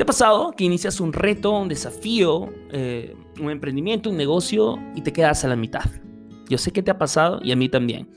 ¿Te 0.00 0.04
ha 0.04 0.06
pasado 0.06 0.52
que 0.52 0.64
inicias 0.64 0.98
un 0.98 1.12
reto, 1.12 1.50
un 1.50 1.68
desafío, 1.68 2.48
eh, 2.72 3.14
un 3.38 3.50
emprendimiento, 3.50 4.08
un 4.08 4.16
negocio 4.16 4.78
y 4.94 5.02
te 5.02 5.12
quedas 5.12 5.44
a 5.44 5.48
la 5.48 5.56
mitad? 5.56 5.84
Yo 6.48 6.56
sé 6.56 6.72
que 6.72 6.82
te 6.82 6.90
ha 6.90 6.96
pasado 6.96 7.38
y 7.42 7.52
a 7.52 7.56
mí 7.56 7.68
también. 7.68 8.08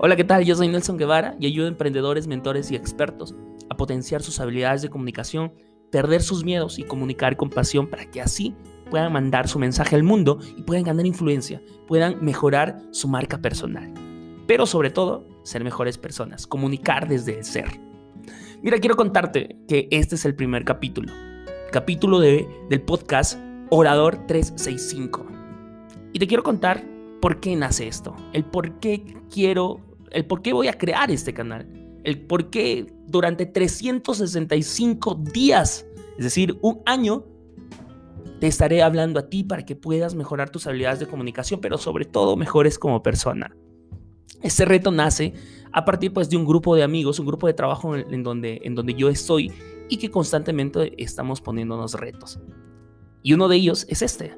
Hola, 0.00 0.16
¿qué 0.16 0.24
tal? 0.24 0.44
Yo 0.44 0.56
soy 0.56 0.66
Nelson 0.66 0.96
Guevara 0.96 1.36
y 1.38 1.46
ayudo 1.46 1.66
a 1.66 1.68
emprendedores, 1.68 2.26
mentores 2.26 2.68
y 2.72 2.74
expertos 2.74 3.32
a 3.70 3.76
potenciar 3.76 4.24
sus 4.24 4.40
habilidades 4.40 4.82
de 4.82 4.88
comunicación, 4.88 5.52
perder 5.92 6.20
sus 6.20 6.42
miedos 6.42 6.80
y 6.80 6.82
comunicar 6.82 7.36
con 7.36 7.48
pasión 7.48 7.86
para 7.86 8.10
que 8.10 8.20
así 8.20 8.52
puedan 8.90 9.12
mandar 9.12 9.46
su 9.46 9.60
mensaje 9.60 9.94
al 9.94 10.02
mundo 10.02 10.40
y 10.56 10.62
puedan 10.62 10.82
ganar 10.82 11.06
influencia, 11.06 11.62
puedan 11.86 12.24
mejorar 12.24 12.82
su 12.90 13.06
marca 13.06 13.38
personal. 13.38 13.94
Pero 14.48 14.66
sobre 14.66 14.90
todo, 14.90 15.28
ser 15.44 15.62
mejores 15.62 15.96
personas, 15.96 16.44
comunicar 16.44 17.06
desde 17.06 17.38
el 17.38 17.44
ser. 17.44 17.91
Mira, 18.62 18.78
quiero 18.78 18.94
contarte 18.94 19.56
que 19.66 19.88
este 19.90 20.14
es 20.14 20.24
el 20.24 20.36
primer 20.36 20.64
capítulo, 20.64 21.12
capítulo 21.72 22.20
de, 22.20 22.46
del 22.70 22.80
podcast 22.80 23.36
Orador 23.70 24.24
365. 24.28 25.26
Y 26.12 26.20
te 26.20 26.28
quiero 26.28 26.44
contar 26.44 26.84
por 27.20 27.40
qué 27.40 27.56
nace 27.56 27.88
esto, 27.88 28.14
el 28.32 28.44
por 28.44 28.78
qué 28.78 29.16
quiero, 29.28 29.80
el 30.12 30.26
por 30.26 30.42
qué 30.42 30.52
voy 30.52 30.68
a 30.68 30.74
crear 30.74 31.10
este 31.10 31.34
canal, 31.34 31.66
el 32.04 32.20
por 32.20 32.50
qué 32.50 32.86
durante 33.08 33.46
365 33.46 35.16
días, 35.32 35.84
es 36.16 36.24
decir, 36.24 36.56
un 36.62 36.82
año, 36.86 37.24
te 38.38 38.46
estaré 38.46 38.80
hablando 38.84 39.18
a 39.18 39.28
ti 39.28 39.42
para 39.42 39.64
que 39.64 39.74
puedas 39.74 40.14
mejorar 40.14 40.50
tus 40.50 40.68
habilidades 40.68 41.00
de 41.00 41.08
comunicación, 41.08 41.60
pero 41.60 41.78
sobre 41.78 42.04
todo 42.04 42.36
mejores 42.36 42.78
como 42.78 43.02
persona. 43.02 43.56
Este 44.40 44.64
reto 44.64 44.92
nace 44.92 45.34
a 45.72 45.84
partir 45.84 46.12
pues, 46.12 46.28
de 46.28 46.36
un 46.36 46.44
grupo 46.44 46.76
de 46.76 46.82
amigos, 46.82 47.18
un 47.18 47.26
grupo 47.26 47.46
de 47.46 47.54
trabajo 47.54 47.96
en, 47.96 48.22
donde, 48.22 48.60
en 48.64 48.74
donde 48.74 48.94
yo 48.94 49.08
estoy 49.08 49.52
y 49.88 49.96
que 49.96 50.10
constantemente 50.10 50.92
estamos 51.02 51.40
poniéndonos 51.40 51.94
retos. 51.94 52.40
Y 53.22 53.32
uno 53.32 53.48
de 53.48 53.56
ellos 53.56 53.86
es 53.88 54.02
este. 54.02 54.36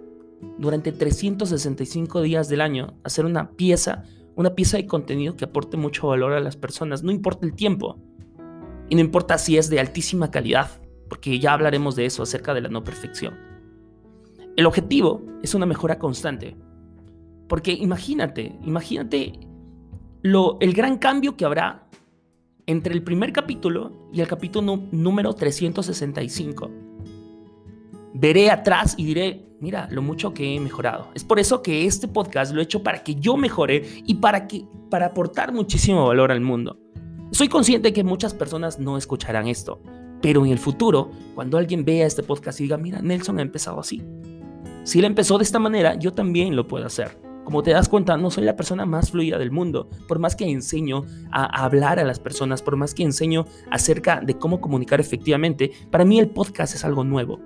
Durante 0.59 0.93
365 0.93 2.23
días 2.23 2.49
del 2.49 2.61
año, 2.61 2.95
hacer 3.03 3.25
una 3.25 3.51
pieza, 3.51 4.05
una 4.37 4.55
pieza 4.55 4.77
de 4.77 4.87
contenido 4.87 5.37
que 5.37 5.47
aporte 5.47 5.77
mucho 5.77 6.09
valor 6.09 6.33
a 6.33 6.41
las 6.41 6.57
personas, 6.57 7.03
no 7.03 7.11
importa 7.11 7.47
el 7.47 7.55
tiempo. 7.55 7.99
Y 8.89 8.95
no 8.95 9.01
importa 9.01 9.39
si 9.39 9.57
es 9.57 9.71
de 9.71 9.81
altísima 9.81 10.31
calidad, 10.31 10.83
porque 11.09 11.39
ya 11.39 11.55
hablaremos 11.55 11.97
de 11.97 12.07
eso 12.07 12.23
acerca 12.23 12.53
de 12.53 12.61
la 12.61 12.69
no 12.69 12.85
perfección. 12.85 13.35
El 14.57 14.67
objetivo 14.67 15.25
es 15.43 15.55
una 15.55 15.67
mejora 15.67 15.99
constante. 15.99 16.57
Porque 17.49 17.73
imagínate, 17.73 18.59
imagínate 18.63 19.33
el 20.25 20.73
gran 20.73 20.97
cambio 20.97 21.37
que 21.37 21.45
habrá 21.45 21.87
entre 22.67 22.95
el 22.95 23.03
primer 23.03 23.31
capítulo 23.31 24.09
y 24.11 24.23
el 24.23 24.27
capítulo 24.27 24.81
número 24.91 25.35
365. 25.35 26.71
Veré 28.15 28.51
atrás 28.51 28.95
y 28.97 29.05
diré, 29.05 29.45
mira, 29.61 29.87
lo 29.91 30.01
mucho 30.01 30.33
que 30.33 30.55
he 30.55 30.61
mejorado. 30.61 31.09
Es 31.15 31.25
por 31.25 31.39
eso 31.39 31.61
que 31.61 31.85
este 31.85 32.09
podcast 32.09 32.55
lo 32.55 32.61
he 32.61 32.65
hecho 32.65 32.83
para 32.83 33.03
que 33.03 33.17
yo 33.17 33.37
mejore 33.37 33.83
y 34.07 34.15
para, 34.15 34.47
que, 34.47 34.65
para 34.89 35.07
aportar 35.07 35.53
muchísimo 35.53 36.07
valor 36.07 36.33
al 36.33 36.41
mundo. 36.41 36.79
Soy 37.31 37.49
consciente 37.49 37.93
que 37.93 38.03
muchas 38.03 38.33
personas 38.33 38.79
no 38.79 38.97
escucharán 38.97 39.47
esto, 39.47 39.83
pero 40.23 40.47
en 40.47 40.53
el 40.53 40.59
futuro, 40.59 41.11
cuando 41.35 41.59
alguien 41.59 41.85
vea 41.85 42.07
este 42.07 42.23
podcast 42.23 42.61
y 42.61 42.63
diga, 42.63 42.79
mira, 42.79 43.03
Nelson 43.03 43.41
ha 43.41 43.43
empezado 43.43 43.79
así. 43.79 44.03
Si 44.85 45.01
él 45.01 45.05
empezó 45.05 45.37
de 45.37 45.45
esta 45.45 45.59
manera, 45.59 45.97
yo 45.97 46.15
también 46.15 46.57
lo 46.57 46.67
puedo 46.67 46.87
hacer. 46.87 47.34
Como 47.45 47.63
te 47.63 47.73
das 47.73 47.89
cuenta, 47.89 48.17
no 48.17 48.31
soy 48.31 48.45
la 48.45 48.57
persona 48.57 48.87
más 48.87 49.11
fluida 49.11 49.39
del 49.39 49.51
mundo. 49.51 49.89
Por 50.09 50.19
más 50.19 50.35
que 50.35 50.51
enseño 50.51 51.05
a 51.31 51.65
hablar 51.65 51.99
a 51.99 52.05
las 52.05 52.19
personas, 52.19 52.63
por 52.63 52.77
más 52.77 52.95
que 52.95 53.03
enseño 53.03 53.45
acerca 53.71 54.21
de 54.21 54.39
cómo 54.39 54.61
comunicar 54.61 55.01
efectivamente, 55.01 55.73
para 55.91 56.05
mí 56.05 56.19
el 56.19 56.31
podcast 56.31 56.75
es 56.75 56.85
algo 56.85 57.05
nuevo. 57.05 57.41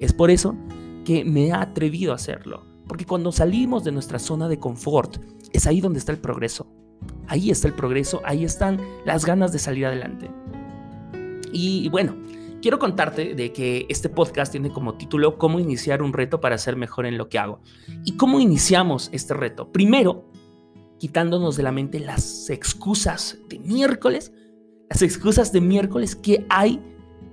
Es 0.00 0.12
por 0.12 0.30
eso 0.30 0.56
que 1.04 1.24
me 1.24 1.46
he 1.46 1.52
atrevido 1.52 2.12
a 2.12 2.16
hacerlo. 2.16 2.64
Porque 2.88 3.06
cuando 3.06 3.32
salimos 3.32 3.84
de 3.84 3.92
nuestra 3.92 4.18
zona 4.18 4.48
de 4.48 4.58
confort, 4.58 5.18
es 5.52 5.66
ahí 5.66 5.80
donde 5.80 6.00
está 6.00 6.12
el 6.12 6.18
progreso. 6.18 6.66
Ahí 7.28 7.50
está 7.50 7.68
el 7.68 7.74
progreso, 7.74 8.20
ahí 8.24 8.44
están 8.44 8.80
las 9.04 9.24
ganas 9.24 9.52
de 9.52 9.58
salir 9.58 9.86
adelante. 9.86 10.30
Y 11.52 11.88
bueno, 11.88 12.14
quiero 12.66 12.80
contarte 12.80 13.36
de 13.36 13.52
que 13.52 13.86
este 13.88 14.08
podcast 14.08 14.50
tiene 14.50 14.72
como 14.72 14.94
título 14.94 15.38
Cómo 15.38 15.60
iniciar 15.60 16.02
un 16.02 16.12
reto 16.12 16.40
para 16.40 16.58
ser 16.58 16.74
mejor 16.74 17.06
en 17.06 17.16
lo 17.16 17.28
que 17.28 17.38
hago. 17.38 17.60
¿Y 18.04 18.16
cómo 18.16 18.40
iniciamos 18.40 19.08
este 19.12 19.34
reto? 19.34 19.70
Primero, 19.70 20.28
quitándonos 20.98 21.56
de 21.56 21.62
la 21.62 21.70
mente 21.70 22.00
las 22.00 22.50
excusas 22.50 23.38
de 23.48 23.60
miércoles, 23.60 24.32
las 24.90 25.00
excusas 25.02 25.52
de 25.52 25.60
miércoles 25.60 26.16
que 26.16 26.44
hay 26.48 26.82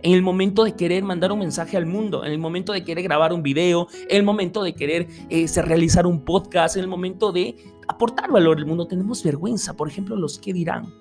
en 0.03 0.13
el 0.13 0.21
momento 0.21 0.63
de 0.65 0.75
querer 0.75 1.01
mandar 1.01 1.31
un 1.31 1.39
mensaje 1.39 1.77
al 1.77 1.87
mundo, 1.87 2.23
en 2.23 2.31
el 2.31 2.37
momento 2.37 2.71
de 2.71 2.83
querer 2.83 3.03
grabar 3.03 3.33
un 3.33 3.41
video, 3.41 3.87
en 4.07 4.17
el 4.17 4.23
momento 4.23 4.61
de 4.61 4.75
querer 4.75 5.07
eh, 5.31 5.47
realizar 5.63 6.05
un 6.05 6.23
podcast, 6.23 6.75
en 6.75 6.83
el 6.83 6.89
momento 6.89 7.31
de 7.31 7.55
aportar 7.87 8.31
valor 8.31 8.59
al 8.59 8.67
mundo. 8.67 8.85
Tenemos 8.85 9.23
vergüenza, 9.23 9.75
por 9.75 9.87
ejemplo, 9.87 10.15
los 10.15 10.37
que 10.37 10.53
dirán. 10.53 10.93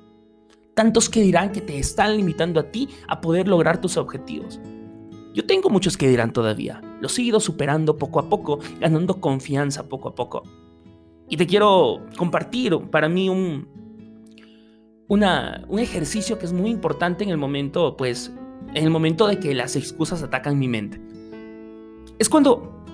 Tantos 0.75 1.11
que 1.11 1.21
dirán 1.21 1.53
que 1.53 1.61
te 1.61 1.79
están 1.79 2.17
limitando 2.17 2.59
a 2.61 2.71
ti 2.71 2.89
a 3.07 3.21
poder 3.21 3.49
lograr 3.49 3.81
tus 3.81 3.97
objetivos. 3.97 4.61
Yo 5.35 5.47
tengo 5.47 5.71
muchos 5.71 5.97
que 5.97 6.09
dirán 6.09 6.33
todavía. 6.33 6.81
Los 7.01 7.19
he 7.19 7.23
ido 7.23 7.41
superando 7.41 7.97
poco 7.97 8.21
a 8.21 8.29
poco, 8.29 8.59
ganando 8.81 9.21
confianza 9.21 9.89
poco 9.89 10.11
a 10.11 10.15
poco. 10.15 10.43
Y 11.29 11.37
te 11.37 11.47
quiero 11.47 12.07
compartir 12.17 12.79
para 12.91 13.09
mí 13.09 13.29
un, 13.29 13.67
un 15.09 15.79
ejercicio 15.79 16.39
que 16.39 16.47
es 16.47 16.53
muy 16.53 16.71
importante 16.71 17.25
en 17.25 17.31
el 17.31 17.39
momento, 17.39 17.97
pues, 17.97 18.33
en 18.75 18.85
el 18.85 18.91
momento 18.91 19.27
de 19.27 19.39
que 19.39 19.55
las 19.55 19.77
excusas 19.77 20.23
atacan 20.23 20.59
mi 20.59 20.69
mente. 20.69 21.01
Es 22.19 22.29
cuando, 22.29 22.85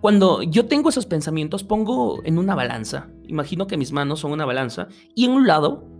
cuando 0.00 0.42
yo 0.42 0.66
tengo 0.66 0.88
esos 0.88 1.06
pensamientos, 1.06 1.64
pongo 1.64 2.22
en 2.24 2.38
una 2.38 2.54
balanza. 2.54 3.08
Imagino 3.26 3.66
que 3.66 3.76
mis 3.76 3.92
manos 3.92 4.20
son 4.20 4.32
una 4.32 4.44
balanza 4.44 4.88
y 5.14 5.24
en 5.24 5.32
un 5.32 5.46
lado 5.46 5.91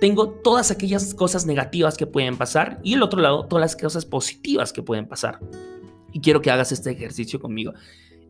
tengo 0.00 0.28
todas 0.28 0.70
aquellas 0.70 1.14
cosas 1.14 1.46
negativas 1.46 1.96
que 1.96 2.06
pueden 2.06 2.36
pasar 2.36 2.80
y 2.82 2.94
el 2.94 3.02
otro 3.02 3.20
lado 3.20 3.46
todas 3.46 3.62
las 3.62 3.76
cosas 3.76 4.04
positivas 4.04 4.72
que 4.72 4.82
pueden 4.82 5.06
pasar. 5.06 5.40
Y 6.12 6.20
quiero 6.20 6.42
que 6.42 6.50
hagas 6.50 6.72
este 6.72 6.90
ejercicio 6.90 7.40
conmigo. 7.40 7.72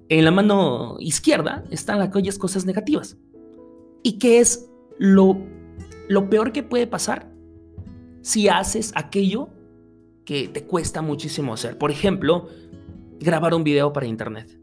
En 0.09 0.25
la 0.25 0.31
mano 0.31 0.97
izquierda 1.01 1.65
están 1.71 2.01
aquellas 2.01 2.39
cosas 2.39 2.65
negativas. 2.65 3.17
¿Y 4.03 4.19
qué 4.19 4.39
es 4.39 4.71
lo, 4.99 5.39
lo 6.09 6.29
peor 6.29 6.53
que 6.53 6.63
puede 6.63 6.87
pasar 6.87 7.31
si 8.23 8.49
haces 8.49 8.93
aquello 8.95 9.49
que 10.25 10.49
te 10.49 10.65
cuesta 10.65 11.03
muchísimo 11.03 11.55
hacer? 11.55 11.79
Por 11.79 11.91
ejemplo, 11.91 12.49
grabar 13.19 13.55
un 13.55 13.65
video 13.65 13.93
para 13.93 14.07
internet. 14.07 14.59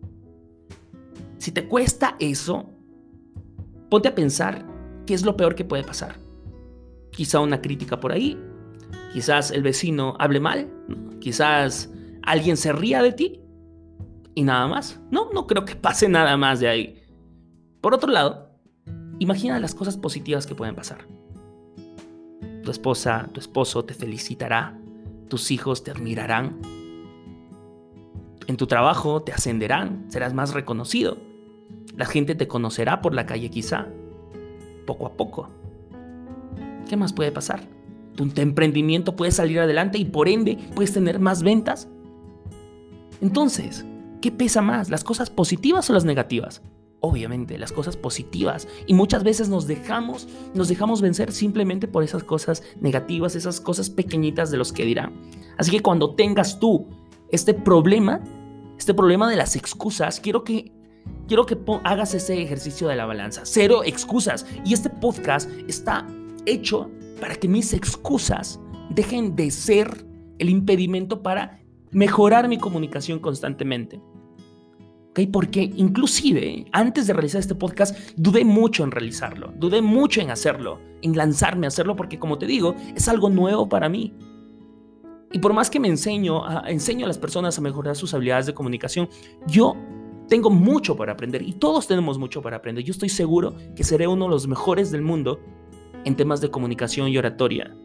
Si 1.40 1.52
te 1.52 1.68
cuesta 1.68 2.16
eso, 2.20 2.70
ponte 3.90 4.08
a 4.08 4.16
pensar 4.16 4.66
qué 5.06 5.14
es 5.14 5.24
lo 5.24 5.36
peor 5.36 5.56
que 5.56 5.66
puede 5.66 5.84
pasar 5.84 6.31
quizá 7.22 7.40
una 7.40 7.62
crítica 7.62 8.00
por 8.00 8.12
ahí, 8.12 8.36
quizás 9.14 9.52
el 9.52 9.62
vecino 9.62 10.16
hable 10.18 10.40
mal, 10.40 10.68
quizás 11.20 11.94
alguien 12.24 12.58
se 12.58 12.74
ría 12.74 13.04
de 13.04 13.12
ti 13.12 13.40
y 14.34 14.42
nada 14.42 14.66
más. 14.66 15.00
No, 15.12 15.30
no 15.32 15.46
creo 15.46 15.64
que 15.64 15.76
pase 15.76 16.10
nada 16.10 16.36
más 16.36 16.60
de 16.60 16.68
ahí. 16.68 17.04
Por 17.80 17.94
otro 17.94 18.12
lado, 18.12 18.58
imagina 19.20 19.60
las 19.60 19.76
cosas 19.76 19.98
positivas 19.98 20.48
que 20.48 20.56
pueden 20.56 20.74
pasar. 20.74 21.06
Tu 22.64 22.72
esposa, 22.72 23.30
tu 23.32 23.40
esposo 23.40 23.86
te 23.86 23.94
felicitará, 23.94 24.82
tus 25.28 25.52
hijos 25.52 25.84
te 25.84 25.92
admirarán, 25.92 26.60
en 28.48 28.58
tu 28.58 28.66
trabajo 28.66 29.22
te 29.22 29.32
ascenderán, 29.32 30.08
serás 30.10 30.34
más 30.34 30.56
reconocido, 30.56 31.20
la 31.96 32.08
gente 32.08 32.34
te 32.34 32.48
conocerá 32.48 33.00
por 33.00 33.14
la 33.14 33.28
calle 33.28 33.52
quizá, 33.52 33.90
poco 34.88 35.06
a 35.06 35.14
poco. 35.14 35.61
¿Qué 36.92 36.98
más 36.98 37.14
puede 37.14 37.32
pasar? 37.32 37.70
Tu 38.18 38.30
emprendimiento 38.42 39.16
puede 39.16 39.32
salir 39.32 39.62
adelante 39.62 39.98
y 39.98 40.04
por 40.04 40.28
ende 40.28 40.58
puedes 40.76 40.92
tener 40.92 41.20
más 41.22 41.42
ventas. 41.42 41.88
Entonces, 43.22 43.86
¿qué 44.22 44.30
pesa 44.30 44.62
más? 44.62 44.90
¿Las 44.90 45.06
cosas 45.06 45.30
positivas 45.30 45.90
o 45.90 45.94
las 45.94 46.04
negativas? 46.04 46.62
Obviamente, 47.00 47.58
las 47.58 47.72
cosas 47.72 47.96
positivas. 47.96 48.68
Y 48.88 48.94
muchas 48.94 49.24
veces 49.24 49.48
nos 49.48 49.68
dejamos, 49.68 50.28
nos 50.54 50.68
dejamos 50.68 51.02
vencer 51.02 51.32
simplemente 51.32 51.88
por 51.88 52.04
esas 52.04 52.26
cosas 52.26 52.62
negativas, 52.82 53.38
esas 53.38 53.62
cosas 53.62 53.90
pequeñitas 53.90 54.52
de 54.52 54.58
los 54.58 54.74
que 54.74 54.84
dirán. 54.84 55.14
Así 55.58 55.72
que 55.72 55.80
cuando 55.80 56.16
tengas 56.16 56.60
tú 56.60 56.90
este 57.30 57.54
problema, 57.54 58.20
este 58.78 58.94
problema 58.94 59.30
de 59.30 59.38
las 59.38 59.56
excusas, 59.56 60.20
quiero 60.20 60.44
que 60.44 60.74
quiero 61.30 61.46
que 61.46 61.58
hagas 61.86 62.14
ese 62.16 62.42
ejercicio 62.42 62.90
de 62.90 62.98
la 62.98 63.06
balanza. 63.06 63.44
Cero 63.46 63.84
excusas. 63.86 64.46
Y 64.66 64.74
este 64.74 64.90
podcast 64.90 65.50
está 65.70 66.06
hecho 66.46 66.90
para 67.20 67.36
que 67.36 67.48
mis 67.48 67.74
excusas 67.74 68.60
dejen 68.90 69.36
de 69.36 69.52
ser 69.52 70.06
el 70.40 70.50
impedimento 70.50 71.22
para 71.22 71.62
mejorar 71.92 72.48
mi 72.48 72.58
comunicación 72.58 73.20
constantemente. 73.20 74.02
¿Okay? 75.12 75.28
Porque 75.28 75.62
inclusive 75.76 76.66
antes 76.72 77.06
de 77.08 77.14
realizar 77.14 77.40
este 77.40 77.56
podcast 77.56 77.96
dudé 78.16 78.46
mucho 78.46 78.84
en 78.84 78.92
realizarlo, 78.92 79.54
dudé 79.58 79.82
mucho 79.82 80.22
en 80.22 80.32
hacerlo, 80.32 80.80
en 81.02 81.16
lanzarme 81.16 81.68
a 81.68 81.70
hacerlo 81.70 81.96
porque 81.96 82.18
como 82.18 82.38
te 82.38 82.46
digo, 82.46 82.76
es 82.96 83.08
algo 83.08 83.30
nuevo 83.30 83.68
para 83.68 83.90
mí. 83.90 84.14
Y 85.34 85.40
por 85.40 85.54
más 85.54 85.70
que 85.70 85.80
me 85.80 85.88
enseño 85.88 86.46
a, 86.46 86.70
enseño 86.70 87.06
a 87.06 87.08
las 87.08 87.18
personas 87.18 87.58
a 87.58 87.62
mejorar 87.62 87.96
sus 87.96 88.14
habilidades 88.14 88.46
de 88.46 88.54
comunicación, 88.54 89.10
yo 89.48 89.76
tengo 90.28 90.50
mucho 90.50 90.96
para 90.96 91.12
aprender 91.12 91.42
y 91.42 91.54
todos 91.54 91.88
tenemos 91.88 92.18
mucho 92.18 92.42
para 92.42 92.58
aprender. 92.58 92.84
Yo 92.84 92.92
estoy 92.92 93.10
seguro 93.10 93.56
que 93.76 93.84
seré 93.84 94.08
uno 94.08 94.26
de 94.26 94.32
los 94.32 94.48
mejores 94.48 94.92
del 94.92 95.02
mundo 95.02 95.40
en 96.06 96.16
temas 96.16 96.42
de 96.42 96.50
comunicación 96.50 97.08
y 97.10 97.18
oratoria. 97.18 97.76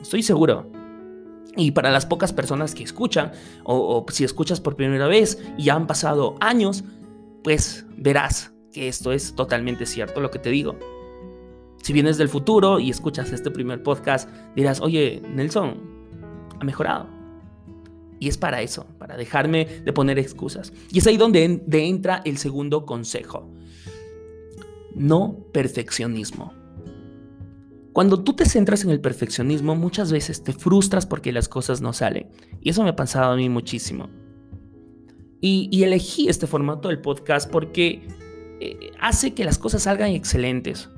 Estoy 0.00 0.22
seguro. 0.22 0.70
Y 1.56 1.70
para 1.70 1.90
las 1.90 2.06
pocas 2.06 2.32
personas 2.32 2.74
que 2.74 2.82
escuchan, 2.82 3.32
o, 3.64 4.04
si 4.10 4.24
escuchas 4.24 4.60
por 4.60 4.76
primera 4.76 5.06
vez 5.06 5.42
y 5.56 5.64
ya 5.64 5.74
han 5.74 5.86
pasado 5.86 6.36
años, 6.40 6.84
pues 7.42 7.86
verás 7.96 8.52
que 8.72 8.88
esto 8.88 9.12
es 9.12 9.34
totalmente 9.34 9.86
cierto 9.86 10.20
lo 10.20 10.30
que 10.30 10.40
te 10.40 10.50
digo. 10.50 10.76
Si 11.82 11.92
vienes 11.92 12.16
del 12.16 12.28
futuro 12.28 12.80
y 12.80 12.90
escuchas 12.90 13.30
este 13.32 13.50
primer 13.50 13.82
podcast, 13.82 14.28
dirás, 14.56 14.80
oye, 14.80 15.22
Nelson, 15.28 15.80
ha 16.58 16.64
mejorado. 16.64 17.08
Y 18.18 18.28
es 18.28 18.38
para 18.38 18.62
eso, 18.62 18.86
para 18.98 19.16
dejarme 19.16 19.66
de 19.84 19.92
poner 19.92 20.18
excusas. 20.18 20.72
Y 20.90 20.98
es 20.98 21.06
ahí 21.06 21.16
donde 21.16 21.62
entra 21.70 22.22
el 22.24 22.38
segundo 22.38 22.86
consejo. 22.86 23.48
No 24.94 25.36
perfeccionismo. 25.52 26.63
Cuando 27.94 28.24
tú 28.24 28.32
te 28.32 28.44
centras 28.44 28.82
en 28.82 28.90
el 28.90 29.00
perfeccionismo, 29.00 29.76
muchas 29.76 30.10
veces 30.10 30.42
te 30.42 30.52
frustras 30.52 31.06
porque 31.06 31.30
las 31.30 31.48
cosas 31.48 31.80
no 31.80 31.92
salen. 31.92 32.28
Y 32.60 32.70
eso 32.70 32.82
me 32.82 32.88
ha 32.88 32.96
pasado 32.96 33.30
a 33.30 33.36
mí 33.36 33.48
muchísimo. 33.48 34.10
Y, 35.40 35.80
elegí 35.84 36.28
este 36.28 36.48
formato 36.48 36.88
del 36.88 37.00
podcast 37.00 37.48
porque 37.48 38.08
eh, 38.60 38.90
hace 39.00 39.32
que 39.32 39.44
las 39.44 39.58
cosas 39.58 39.84
salgan 39.84 40.10
excelentes, 40.10 40.90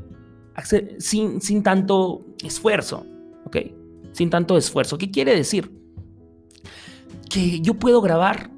sin, 0.98 1.42
sin 1.42 1.62
tanto 1.62 2.24
esfuerzo, 2.42 3.04
¿ok? 3.44 3.58
Sin 4.12 4.30
tanto 4.30 4.56
esfuerzo. 4.56 4.96
¿Qué 4.96 5.10
quiere 5.10 5.36
decir? 5.36 5.70
Que 7.28 7.60
yo 7.60 7.74
puedo 7.74 8.00
grabar 8.00 8.50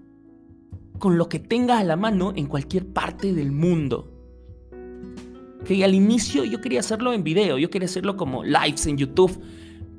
con 1.00 1.18
lo 1.18 1.28
que 1.28 1.40
tenga 1.40 1.78
a 1.78 1.84
la 1.84 1.96
mano 1.96 2.32
en 2.36 2.46
cualquier 2.46 2.86
parte 2.86 3.34
del 3.34 3.50
mundo 3.50 4.17
que 5.64 5.84
al 5.84 5.94
inicio 5.94 6.44
yo 6.44 6.60
quería 6.60 6.80
hacerlo 6.80 7.12
en 7.12 7.22
video, 7.22 7.58
yo 7.58 7.70
quería 7.70 7.86
hacerlo 7.86 8.16
como 8.16 8.44
lives 8.44 8.86
en 8.86 8.96
YouTube, 8.96 9.40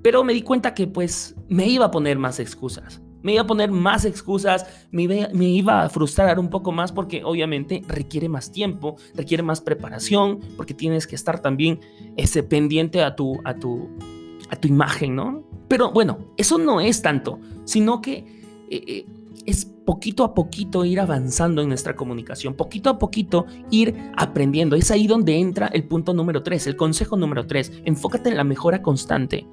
pero 0.01 0.23
me 0.23 0.33
di 0.33 0.41
cuenta 0.41 0.73
que 0.73 0.88
pues 0.88 1.35
me 1.47 1.67
iba 1.67 1.85
a 1.85 1.91
poner 1.91 2.17
más 2.17 2.39
excusas. 2.39 3.01
Me 3.21 3.33
iba 3.33 3.41
a 3.41 3.47
poner 3.47 3.69
más 3.69 4.06
excusas, 4.06 4.65
me 4.91 5.03
iba, 5.03 5.83
a 5.83 5.89
frustrar 5.89 6.39
un 6.39 6.50
poco 6.50 6.71
más 6.71 6.94
porque 6.94 7.21
obviamente 7.25 7.81
requiere 7.85 8.29
más 8.29 8.50
tiempo, 8.50 8.95
requiere 9.13 9.44
más 9.44 9.59
preparación, 9.59 10.39
porque 10.56 10.73
tienes 10.73 11.06
que 11.06 11.15
estar 11.15 11.41
también 11.41 11.81
ese 12.15 12.44
pendiente 12.44 13.03
a 13.03 13.17
tu, 13.17 13.38
a 13.44 13.56
tu, 13.56 13.89
a 14.50 14.56
tu 14.56 14.69
imagen, 14.69 15.15
¿no? 15.15 15.44
Pero 15.67 15.91
bueno, 15.91 16.33
eso 16.38 16.57
no 16.57 16.79
es 16.79 17.01
tanto, 17.01 17.39
sino 17.65 18.01
que 18.01 18.39
eh, 18.69 18.83
eh, 18.88 19.06
es 19.45 19.65
poquito 19.65 20.24
a 20.24 20.33
poquito 20.33 20.86
ir 20.86 21.00
avanzando 21.00 21.62
en 21.62 21.69
nuestra 21.69 21.95
comunicación, 21.95 22.53
poquito 22.53 22.89
a 22.89 23.00
poquito 23.00 23.45
ir 23.71 24.12
aprendiendo. 24.15 24.75
Es 24.75 24.91
ahí 24.91 25.07
donde 25.07 25.38
entra 25.38 25.68
el 25.68 25.86
punto 25.86 26.13
número 26.13 26.44
3, 26.44 26.68
el 26.68 26.75
consejo 26.75 27.18
número 27.18 27.47
3. 27.47 27.81
Enfócate 27.86 28.30
en 28.30 28.38
la 28.38 28.44
mejora 28.44 28.81
constante. 28.81 29.47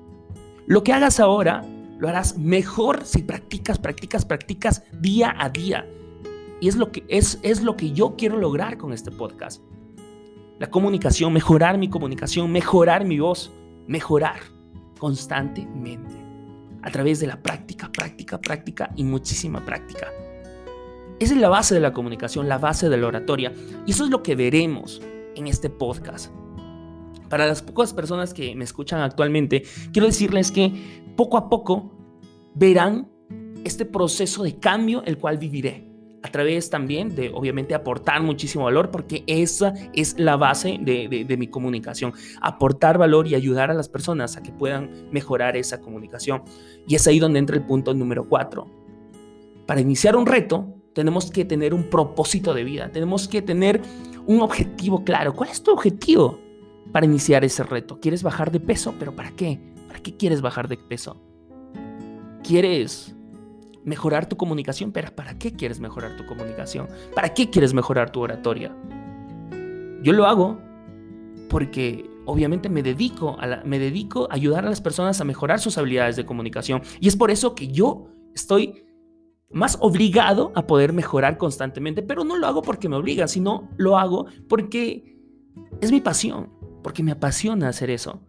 Lo 0.66 0.82
que 0.82 0.92
hagas 0.92 1.20
ahora 1.20 1.64
lo 1.98 2.08
harás 2.08 2.36
mejor 2.36 3.04
si 3.04 3.22
practicas, 3.22 3.78
practicas, 3.78 4.24
practicas 4.24 4.82
día 5.00 5.34
a 5.38 5.48
día. 5.48 5.88
Y 6.60 6.68
es 6.68 6.76
lo 6.76 6.90
que, 6.90 7.04
es, 7.08 7.38
es 7.42 7.62
lo 7.62 7.76
que 7.76 7.92
yo 7.92 8.16
quiero 8.16 8.36
lograr 8.36 8.76
con 8.78 8.92
este 8.92 9.10
podcast. 9.10 9.62
La 10.58 10.70
comunicación, 10.70 11.32
mejorar 11.32 11.78
mi 11.78 11.88
comunicación, 11.88 12.50
mejorar 12.50 13.04
mi 13.04 13.18
voz, 13.18 13.52
mejorar 13.86 14.40
constantemente 14.98 16.25
a 16.86 16.90
través 16.92 17.18
de 17.18 17.26
la 17.26 17.42
práctica, 17.42 17.90
práctica, 17.90 18.40
práctica 18.40 18.90
y 18.94 19.02
muchísima 19.02 19.64
práctica. 19.66 20.06
Esa 21.18 21.34
es 21.34 21.40
la 21.40 21.48
base 21.48 21.74
de 21.74 21.80
la 21.80 21.92
comunicación, 21.92 22.48
la 22.48 22.58
base 22.58 22.88
de 22.88 22.96
la 22.96 23.08
oratoria. 23.08 23.52
Y 23.86 23.90
eso 23.90 24.04
es 24.04 24.10
lo 24.10 24.22
que 24.22 24.36
veremos 24.36 25.02
en 25.34 25.48
este 25.48 25.68
podcast. 25.68 26.32
Para 27.28 27.48
las 27.48 27.60
pocas 27.60 27.92
personas 27.92 28.32
que 28.32 28.54
me 28.54 28.62
escuchan 28.62 29.00
actualmente, 29.00 29.64
quiero 29.92 30.06
decirles 30.06 30.52
que 30.52 31.02
poco 31.16 31.36
a 31.36 31.48
poco 31.48 31.90
verán 32.54 33.10
este 33.64 33.84
proceso 33.84 34.44
de 34.44 34.60
cambio 34.60 35.02
el 35.06 35.18
cual 35.18 35.38
viviré 35.38 35.95
a 36.26 36.32
través 36.32 36.70
también 36.70 37.14
de, 37.14 37.30
obviamente, 37.32 37.74
aportar 37.74 38.20
muchísimo 38.22 38.64
valor, 38.64 38.90
porque 38.90 39.22
esa 39.28 39.72
es 39.92 40.18
la 40.18 40.36
base 40.36 40.76
de, 40.80 41.36
mi 41.38 41.46
comunicación, 41.46 42.12
aportar 42.40 42.98
valor 42.98 43.28
y 43.28 43.36
ayudar 43.36 43.70
a 43.70 43.74
las 43.74 43.88
personas 43.88 44.36
a 44.36 44.42
que 44.42 44.50
puedan 44.50 45.08
mejorar 45.12 45.56
esa 45.56 45.80
comunicación. 45.80 46.42
Y 46.86 46.96
es 46.96 47.06
ahí 47.06 47.20
donde 47.20 47.38
entra 47.38 47.56
el 47.56 47.64
punto 47.64 47.94
número 47.94 48.28
cuatro. 48.28 48.66
Para 49.66 49.80
iniciar 49.80 50.16
un 50.16 50.26
reto, 50.26 50.66
tenemos 50.94 51.30
que 51.30 51.44
tener 51.44 51.72
un 51.72 51.84
propósito 51.84 52.54
de 52.54 52.64
vida, 52.64 52.90
tenemos 52.90 53.28
que 53.28 53.40
tener 53.40 53.80
un 54.26 54.40
objetivo 54.40 55.04
claro. 55.04 55.32
¿Cuál 55.32 55.50
es 55.50 55.62
tu 55.62 55.70
objetivo 55.70 56.40
para 56.92 57.06
iniciar 57.06 57.44
ese 57.44 57.62
reto? 57.62 58.00
¿Quieres 58.00 58.24
bajar 58.24 58.50
de 58.50 58.58
peso? 58.58 58.94
¿Pero 58.98 59.14
para 59.14 59.30
qué? 59.30 59.60
¿Para 59.86 60.00
qué 60.00 60.16
quieres 60.16 60.40
bajar 60.40 60.66
de 60.66 60.76
peso? 60.76 61.22
¿Quieres 62.42 63.15
mejorar 63.86 64.28
tu 64.28 64.36
comunicación, 64.36 64.92
pero 64.92 65.14
¿para 65.14 65.38
qué 65.38 65.52
quieres 65.52 65.80
mejorar 65.80 66.16
tu 66.16 66.26
comunicación? 66.26 66.88
¿Para 67.14 67.32
qué 67.32 67.48
quieres 67.48 67.72
mejorar 67.72 68.10
tu 68.10 68.20
oratoria? 68.20 68.76
Yo 70.02 70.12
lo 70.12 70.26
hago 70.26 70.58
porque 71.48 72.04
obviamente 72.26 72.68
me 72.68 72.82
dedico 72.82 73.36
a 73.40 73.62
me 73.64 73.78
dedico 73.78 74.28
a 74.30 74.34
ayudar 74.34 74.66
a 74.66 74.68
las 74.68 74.80
personas 74.80 75.20
a 75.20 75.24
mejorar 75.24 75.60
sus 75.60 75.78
habilidades 75.78 76.16
de 76.16 76.26
comunicación 76.26 76.82
y 77.00 77.06
es 77.06 77.16
por 77.16 77.30
eso 77.30 77.54
que 77.54 77.68
yo 77.68 78.08
estoy 78.34 78.84
más 79.50 79.78
obligado 79.80 80.50
a 80.56 80.66
poder 80.66 80.92
mejorar 80.92 81.38
constantemente, 81.38 82.02
pero 82.02 82.24
no 82.24 82.36
lo 82.36 82.48
hago 82.48 82.62
porque 82.62 82.88
me 82.88 82.96
obliga, 82.96 83.28
sino 83.28 83.70
lo 83.76 83.96
hago 83.96 84.26
porque 84.48 85.16
es 85.80 85.92
mi 85.92 86.00
pasión, 86.00 86.50
porque 86.82 87.04
me 87.04 87.12
apasiona 87.12 87.68
hacer 87.68 87.90
eso. 87.90 88.20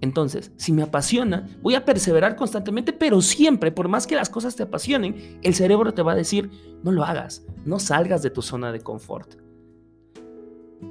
Entonces, 0.00 0.52
si 0.56 0.72
me 0.72 0.82
apasiona, 0.82 1.48
voy 1.62 1.74
a 1.74 1.84
perseverar 1.84 2.36
constantemente, 2.36 2.92
pero 2.92 3.20
siempre, 3.22 3.72
por 3.72 3.88
más 3.88 4.06
que 4.06 4.14
las 4.14 4.28
cosas 4.28 4.56
te 4.56 4.64
apasionen, 4.64 5.38
el 5.42 5.54
cerebro 5.54 5.94
te 5.94 6.02
va 6.02 6.12
a 6.12 6.16
decir, 6.16 6.50
no 6.82 6.92
lo 6.92 7.04
hagas, 7.04 7.44
no 7.64 7.78
salgas 7.78 8.22
de 8.22 8.30
tu 8.30 8.42
zona 8.42 8.72
de 8.72 8.80
confort. 8.80 9.34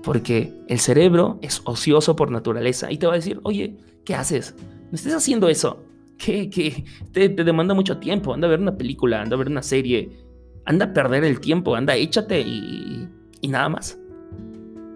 Porque 0.03 0.53
el 0.67 0.79
cerebro 0.79 1.39
es 1.41 1.61
ocioso 1.65 2.15
por 2.15 2.31
naturaleza 2.31 2.91
y 2.91 2.97
te 2.97 3.05
va 3.05 3.13
a 3.13 3.17
decir, 3.17 3.39
oye, 3.43 3.77
¿qué 4.03 4.15
haces? 4.15 4.55
No 4.91 4.95
estés 4.95 5.13
haciendo 5.13 5.47
eso. 5.47 5.83
¿Qué? 6.17 6.49
¿Qué? 6.49 6.85
Te, 7.11 7.29
demanda 7.29 7.73
mucho 7.73 7.97
tiempo. 7.97 8.33
Anda 8.33 8.47
a 8.47 8.49
ver 8.49 8.59
una 8.59 8.77
película, 8.77 9.21
anda 9.21 9.35
a 9.35 9.39
ver 9.39 9.49
una 9.49 9.61
serie. 9.61 10.17
Anda 10.65 10.85
a 10.85 10.93
perder 10.93 11.23
el 11.23 11.39
tiempo, 11.39 11.75
anda, 11.75 11.95
échate 11.95 12.41
y, 12.41 13.07
y 13.41 13.47
nada 13.47 13.69
más. 13.69 13.99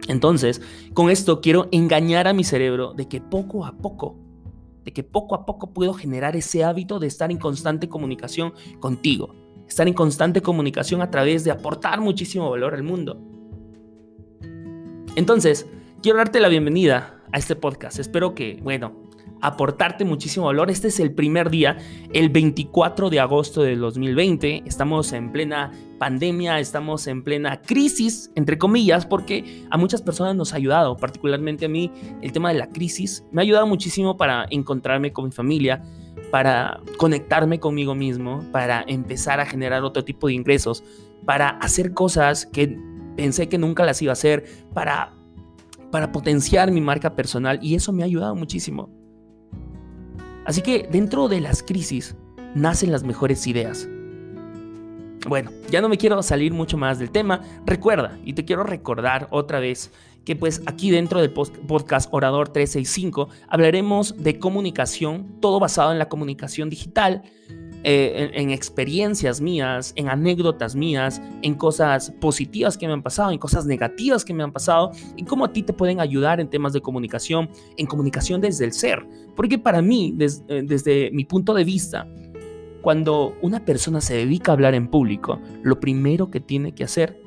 Entonces, 0.09 0.59
con 0.95 1.11
esto 1.11 1.39
quiero 1.39 1.69
engañar 1.71 2.27
a 2.27 2.33
mi 2.33 2.43
cerebro 2.43 2.93
de 2.93 3.07
que 3.07 3.21
poco 3.21 3.65
a 3.65 3.77
poco, 3.77 4.17
de 4.83 4.91
que 4.91 5.03
poco 5.03 5.35
a 5.35 5.45
poco 5.45 5.71
puedo 5.71 5.93
generar 5.93 6.35
ese 6.35 6.63
hábito 6.63 6.99
de 6.99 7.05
estar 7.05 7.29
en 7.29 7.37
constante 7.37 7.87
comunicación 7.87 8.53
contigo, 8.79 9.35
estar 9.67 9.87
en 9.87 9.93
constante 9.93 10.41
comunicación 10.41 11.03
a 11.03 11.11
través 11.11 11.43
de 11.43 11.51
aportar 11.51 12.01
muchísimo 12.01 12.49
valor 12.49 12.73
al 12.73 12.81
mundo. 12.81 13.21
Entonces, 15.15 15.67
quiero 16.01 16.17
darte 16.17 16.39
la 16.39 16.47
bienvenida 16.47 17.21
a 17.31 17.37
este 17.37 17.55
podcast. 17.55 17.99
Espero 17.99 18.33
que, 18.33 18.59
bueno, 18.63 19.08
aportarte 19.41 20.05
muchísimo 20.05 20.47
valor. 20.47 20.69
Este 20.69 20.89
es 20.89 20.99
el 20.99 21.13
primer 21.13 21.49
día, 21.49 21.77
el 22.13 22.29
24 22.29 23.09
de 23.09 23.19
agosto 23.19 23.61
del 23.61 23.79
2020. 23.79 24.63
Estamos 24.65 25.13
en 25.13 25.31
plena 25.31 25.71
pandemia, 25.97 26.59
estamos 26.59 27.05
en 27.07 27.23
plena 27.23 27.61
crisis, 27.61 28.31
entre 28.35 28.57
comillas, 28.57 29.05
porque 29.05 29.65
a 29.69 29.77
muchas 29.77 30.01
personas 30.01 30.35
nos 30.35 30.53
ha 30.53 30.57
ayudado, 30.57 30.97
particularmente 30.97 31.65
a 31.65 31.69
mí, 31.69 31.91
el 32.21 32.31
tema 32.31 32.51
de 32.51 32.59
la 32.59 32.69
crisis 32.69 33.25
me 33.31 33.41
ha 33.41 33.43
ayudado 33.43 33.67
muchísimo 33.67 34.17
para 34.17 34.47
encontrarme 34.49 35.11
con 35.11 35.25
mi 35.25 35.31
familia, 35.31 35.83
para 36.31 36.79
conectarme 36.97 37.59
conmigo 37.59 37.95
mismo, 37.95 38.43
para 38.51 38.83
empezar 38.87 39.39
a 39.39 39.45
generar 39.45 39.83
otro 39.83 40.03
tipo 40.03 40.27
de 40.27 40.33
ingresos, 40.33 40.83
para 41.25 41.49
hacer 41.49 41.93
cosas 41.93 42.45
que 42.45 42.77
pensé 43.15 43.49
que 43.49 43.57
nunca 43.57 43.85
las 43.85 44.01
iba 44.01 44.11
a 44.11 44.13
hacer, 44.13 44.45
para, 44.73 45.13
para 45.91 46.11
potenciar 46.11 46.71
mi 46.71 46.81
marca 46.81 47.15
personal 47.15 47.59
y 47.61 47.75
eso 47.75 47.91
me 47.91 48.03
ha 48.03 48.05
ayudado 48.05 48.35
muchísimo. 48.35 48.98
Así 50.45 50.61
que 50.61 50.87
dentro 50.91 51.27
de 51.27 51.41
las 51.41 51.63
crisis 51.63 52.15
nacen 52.55 52.91
las 52.91 53.03
mejores 53.03 53.45
ideas. 53.47 53.87
Bueno, 55.27 55.51
ya 55.69 55.81
no 55.81 55.89
me 55.89 55.97
quiero 55.97 56.21
salir 56.23 56.53
mucho 56.53 56.77
más 56.77 56.97
del 56.97 57.11
tema. 57.11 57.41
Recuerda, 57.65 58.17
y 58.23 58.33
te 58.33 58.45
quiero 58.45 58.63
recordar 58.63 59.27
otra 59.31 59.59
vez, 59.59 59.91
que 60.25 60.35
pues 60.35 60.61
aquí 60.65 60.91
dentro 60.91 61.19
del 61.19 61.31
podcast 61.31 62.09
Orador 62.11 62.49
365 62.49 63.29
hablaremos 63.47 64.15
de 64.21 64.39
comunicación, 64.39 65.39
todo 65.41 65.59
basado 65.59 65.91
en 65.91 65.99
la 65.99 66.07
comunicación 66.07 66.69
digital, 66.69 67.23
eh, 67.83 68.31
en, 68.33 68.49
experiencias 68.49 69.39
mías, 69.39 69.93
en 69.95 70.09
anécdotas 70.09 70.75
mías, 70.75 71.21
en 71.41 71.55
cosas 71.55 72.11
positivas 72.19 72.77
que 72.77 72.87
me 72.87 72.93
han 72.93 73.01
pasado, 73.01 73.31
en 73.31 73.37
cosas 73.37 73.65
negativas 73.65 74.25
que 74.25 74.33
me 74.33 74.43
han 74.43 74.51
pasado, 74.51 74.91
y 75.15 75.23
cómo 75.23 75.45
a 75.45 75.53
ti 75.53 75.63
te 75.63 75.71
pueden 75.71 76.01
ayudar 76.01 76.41
en 76.41 76.49
temas 76.49 76.73
de 76.73 76.81
comunicación, 76.81 77.49
en 77.77 77.85
comunicación 77.85 78.41
desde 78.41 78.65
el 78.65 78.73
ser. 78.73 79.05
Porque 79.33 79.57
para 79.57 79.81
mí, 79.81 80.13
eh, 80.19 80.63
desde 80.65 81.09
mi 81.11 81.23
punto 81.23 81.53
de 81.53 81.63
vista, 81.63 82.05
cuando 82.81 83.37
una 83.41 83.63
persona 83.63 84.01
se 84.01 84.15
dedica 84.15 84.51
a 84.51 84.55
hablar 84.55 84.73
en 84.73 84.89
público, 84.89 85.39
lo 85.63 85.79
primero 85.79 86.29
que 86.29 86.41
tiene 86.41 86.73
que 86.73 86.83
hacer 86.83 87.21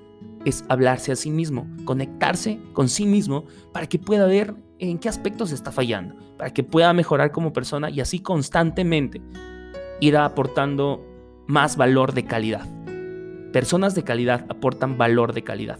es 0.44 0.64
hablarse 0.68 1.12
a 1.12 1.16
sí 1.16 1.30
mismo, 1.30 1.66
conectarse 1.84 2.58
con 2.74 2.90
sí 2.90 3.06
mismo 3.06 3.44
para 3.72 3.86
que 3.86 3.98
pueda 3.98 4.26
ver 4.26 4.54
en 4.78 4.98
qué 4.98 5.08
aspectos 5.08 5.52
está 5.52 5.72
fallando, 5.72 6.14
para 6.36 6.52
que 6.52 6.62
pueda 6.62 6.92
mejorar 6.92 7.32
como 7.32 7.52
persona 7.52 7.88
y 7.88 8.00
así 8.00 8.18
constantemente 8.18 9.22
ir 10.02 10.16
aportando 10.16 11.00
más 11.46 11.76
valor 11.76 12.12
de 12.12 12.24
calidad. 12.24 12.66
Personas 13.52 13.94
de 13.94 14.02
calidad 14.02 14.46
aportan 14.48 14.98
valor 14.98 15.32
de 15.32 15.44
calidad. 15.44 15.78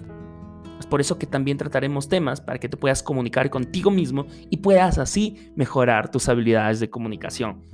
Es 0.79 0.87
por 0.87 1.01
eso 1.01 1.19
que 1.19 1.27
también 1.27 1.59
trataremos 1.59 2.09
temas 2.09 2.41
para 2.41 2.61
que 2.61 2.69
te 2.69 2.77
puedas 2.77 3.03
comunicar 3.03 3.51
contigo 3.51 3.91
mismo 3.91 4.27
y 4.49 4.59
puedas 4.59 4.99
así 4.99 5.53
mejorar 5.57 6.13
tus 6.13 6.29
habilidades 6.29 6.79
de 6.79 6.89
comunicación. 6.89 7.65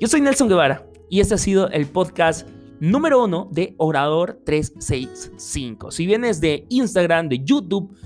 Yo 0.00 0.08
soy 0.08 0.20
Nelson 0.20 0.48
Guevara 0.48 0.88
y 1.08 1.20
este 1.20 1.34
ha 1.34 1.38
sido 1.38 1.70
el 1.70 1.86
podcast 1.86 2.48
número 2.80 3.22
uno 3.22 3.48
de 3.52 3.76
Orador 3.78 4.40
365. 4.44 5.92
Si 5.92 6.04
vienes 6.04 6.40
de 6.40 6.66
Instagram, 6.68 7.28
de 7.28 7.44
YouTube, 7.44 7.96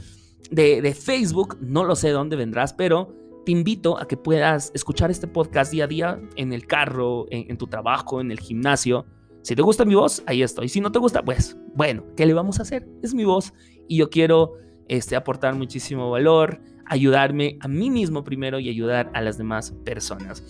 de, 0.51 0.95
Facebook, 0.95 1.57
no 1.63 1.85
lo 1.85 1.97
sé 1.97 2.11
dónde 2.11 2.37
vendrás, 2.37 2.75
pero 2.75 3.15
te 3.45 3.53
invito 3.53 3.99
a 3.99 4.07
que 4.07 4.17
puedas 4.17 4.71
escuchar 4.75 5.11
este 5.11 5.27
podcast 5.27 5.73
día 5.73 5.85
a 5.85 5.87
día 5.87 6.21
en 6.37 6.53
el 6.53 6.67
carro, 6.67 7.27
en, 7.31 7.57
tu 7.57 7.67
trabajo, 7.67 8.21
en 8.21 8.31
el 8.31 8.39
gimnasio. 8.39 9.07
Si 9.43 9.57
te 9.57 9.63
gusta 9.63 9.85
mi 9.85 9.95
voz, 9.95 10.23
ahí 10.27 10.43
estoy. 10.43 10.69
Si 10.69 10.81
no 10.81 10.93
te 10.93 10.99
gusta, 10.99 11.23
pues 11.23 11.57
bueno, 11.75 12.05
¿qué 12.17 12.27
le 12.27 12.35
vamos 12.35 12.59
a 12.59 12.63
hacer? 12.63 12.87
Es 13.03 13.15
mi 13.15 13.25
voz 13.25 13.53
y 13.89 13.97
yo 13.97 14.11
quiero 14.11 14.53
este, 14.89 15.17
aportar 15.17 15.55
muchísimo 15.55 16.11
valor, 16.11 16.61
ayudarme 16.87 17.57
a 17.61 17.69
mí 17.69 17.91
mismo 17.91 18.25
primero 18.25 18.61
y 18.61 18.69
ayudar 18.69 19.11
a 19.15 19.23
las 19.23 19.39
demás 19.39 19.73
personas. 19.85 20.45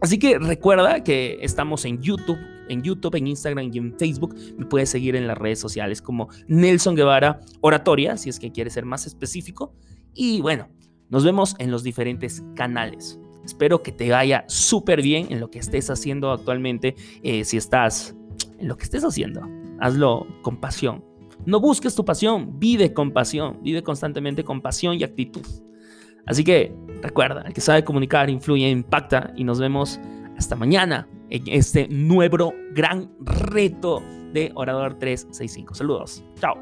Así 0.00 0.18
que 0.18 0.38
recuerda 0.38 1.02
que 1.02 1.38
estamos 1.40 1.84
en 1.84 2.00
YouTube, 2.00 2.38
en 2.68 2.82
YouTube, 2.82 3.16
en 3.16 3.26
Instagram 3.26 3.70
y 3.72 3.78
en 3.78 3.98
Facebook. 3.98 4.34
Me 4.56 4.66
puedes 4.66 4.90
seguir 4.90 5.16
en 5.16 5.26
las 5.26 5.38
redes 5.38 5.58
sociales 5.58 6.02
como 6.02 6.28
Nelson 6.46 6.94
Guevara 6.94 7.40
Oratoria, 7.60 8.16
si 8.16 8.28
es 8.28 8.38
que 8.38 8.52
quieres 8.52 8.74
ser 8.74 8.84
más 8.84 9.06
específico. 9.06 9.74
Y 10.14 10.40
bueno, 10.40 10.68
nos 11.10 11.24
vemos 11.24 11.54
en 11.58 11.70
los 11.70 11.82
diferentes 11.82 12.42
canales. 12.54 13.18
Espero 13.44 13.82
que 13.82 13.92
te 13.92 14.10
vaya 14.10 14.44
súper 14.46 15.00
bien 15.02 15.28
en 15.30 15.40
lo 15.40 15.50
que 15.50 15.58
estés 15.58 15.88
haciendo 15.88 16.30
actualmente. 16.30 16.96
Eh, 17.22 17.44
si 17.44 17.56
estás 17.56 18.14
en 18.58 18.68
lo 18.68 18.76
que 18.76 18.84
estés 18.84 19.04
haciendo, 19.04 19.42
hazlo 19.80 20.26
con 20.42 20.58
pasión. 20.58 21.04
No 21.46 21.60
busques 21.60 21.94
tu 21.94 22.04
pasión, 22.04 22.58
vive 22.58 22.92
con 22.92 23.12
pasión, 23.12 23.58
vive 23.62 23.82
constantemente 23.82 24.44
con 24.44 24.60
pasión 24.60 24.96
y 24.96 25.04
actitud. 25.04 25.46
Así 26.26 26.44
que 26.44 26.74
recuerda, 27.00 27.42
el 27.46 27.54
que 27.54 27.62
sabe 27.62 27.84
comunicar 27.84 28.28
influye, 28.28 28.68
impacta 28.68 29.32
y 29.34 29.44
nos 29.44 29.58
vemos 29.60 29.98
hasta 30.36 30.56
mañana 30.56 31.08
en 31.30 31.44
este 31.46 31.88
nuevo 31.88 32.52
gran 32.74 33.10
reto 33.20 34.02
de 34.34 34.52
Orador 34.54 34.98
365. 34.98 35.74
Saludos. 35.74 36.22
Chao. 36.38 36.54